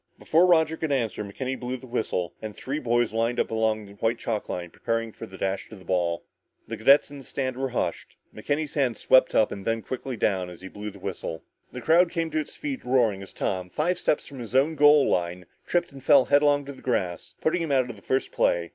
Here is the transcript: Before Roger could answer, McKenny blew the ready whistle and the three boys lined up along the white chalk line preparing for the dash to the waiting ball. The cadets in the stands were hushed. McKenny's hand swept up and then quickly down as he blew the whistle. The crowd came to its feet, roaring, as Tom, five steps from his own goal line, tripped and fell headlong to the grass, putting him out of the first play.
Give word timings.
Before 0.17 0.47
Roger 0.47 0.77
could 0.77 0.91
answer, 0.91 1.23
McKenny 1.23 1.59
blew 1.59 1.77
the 1.77 1.85
ready 1.85 1.93
whistle 1.93 2.33
and 2.41 2.55
the 2.55 2.57
three 2.57 2.79
boys 2.79 3.13
lined 3.13 3.39
up 3.39 3.51
along 3.51 3.85
the 3.85 3.91
white 3.91 4.17
chalk 4.17 4.49
line 4.49 4.71
preparing 4.71 5.11
for 5.11 5.27
the 5.27 5.37
dash 5.37 5.65
to 5.69 5.75
the 5.75 5.75
waiting 5.81 5.85
ball. 5.85 6.23
The 6.67 6.75
cadets 6.75 7.11
in 7.11 7.19
the 7.19 7.23
stands 7.23 7.55
were 7.59 7.69
hushed. 7.69 8.17
McKenny's 8.33 8.73
hand 8.73 8.97
swept 8.97 9.35
up 9.35 9.51
and 9.51 9.63
then 9.63 9.83
quickly 9.83 10.17
down 10.17 10.49
as 10.49 10.61
he 10.61 10.69
blew 10.69 10.89
the 10.89 10.97
whistle. 10.97 11.43
The 11.71 11.81
crowd 11.81 12.09
came 12.09 12.31
to 12.31 12.39
its 12.39 12.55
feet, 12.57 12.83
roaring, 12.83 13.21
as 13.21 13.31
Tom, 13.31 13.69
five 13.69 13.99
steps 13.99 14.25
from 14.25 14.39
his 14.39 14.55
own 14.55 14.73
goal 14.73 15.07
line, 15.07 15.45
tripped 15.67 15.91
and 15.91 16.03
fell 16.03 16.25
headlong 16.25 16.65
to 16.65 16.73
the 16.73 16.81
grass, 16.81 17.35
putting 17.39 17.61
him 17.61 17.71
out 17.71 17.87
of 17.87 17.95
the 17.95 18.01
first 18.01 18.31
play. 18.31 18.69